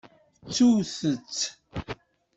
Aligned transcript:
Ttut-tt! 0.45 1.41